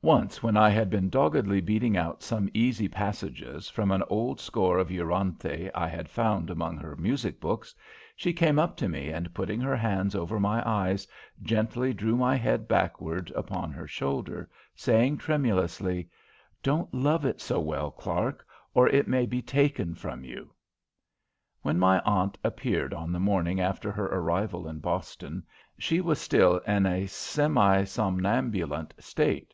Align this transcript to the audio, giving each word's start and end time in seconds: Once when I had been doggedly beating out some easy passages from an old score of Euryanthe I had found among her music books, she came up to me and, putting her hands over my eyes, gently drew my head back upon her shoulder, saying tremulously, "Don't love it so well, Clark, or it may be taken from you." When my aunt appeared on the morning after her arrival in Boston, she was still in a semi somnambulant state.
Once 0.00 0.42
when 0.42 0.56
I 0.56 0.70
had 0.70 0.88
been 0.90 1.10
doggedly 1.10 1.60
beating 1.60 1.94
out 1.96 2.22
some 2.22 2.48
easy 2.54 2.88
passages 2.88 3.68
from 3.68 3.90
an 3.90 4.02
old 4.08 4.40
score 4.40 4.78
of 4.78 4.92
Euryanthe 4.92 5.70
I 5.74 5.88
had 5.88 6.08
found 6.08 6.48
among 6.48 6.78
her 6.78 6.96
music 6.96 7.40
books, 7.40 7.74
she 8.16 8.32
came 8.32 8.58
up 8.60 8.76
to 8.76 8.88
me 8.88 9.08
and, 9.10 9.34
putting 9.34 9.60
her 9.60 9.76
hands 9.76 10.14
over 10.14 10.38
my 10.40 10.66
eyes, 10.66 11.06
gently 11.42 11.92
drew 11.92 12.16
my 12.16 12.36
head 12.36 12.66
back 12.68 12.94
upon 13.34 13.72
her 13.72 13.88
shoulder, 13.88 14.48
saying 14.74 15.18
tremulously, 15.18 16.08
"Don't 16.62 16.94
love 16.94 17.26
it 17.26 17.40
so 17.40 17.58
well, 17.60 17.90
Clark, 17.90 18.46
or 18.72 18.88
it 18.88 19.08
may 19.08 19.26
be 19.26 19.42
taken 19.42 19.94
from 19.94 20.24
you." 20.24 20.54
When 21.62 21.78
my 21.78 21.98
aunt 22.06 22.38
appeared 22.44 22.94
on 22.94 23.12
the 23.12 23.20
morning 23.20 23.60
after 23.60 23.90
her 23.90 24.06
arrival 24.06 24.68
in 24.68 24.78
Boston, 24.78 25.42
she 25.76 26.00
was 26.00 26.18
still 26.20 26.58
in 26.58 26.86
a 26.86 27.06
semi 27.08 27.82
somnambulant 27.82 28.94
state. 29.00 29.52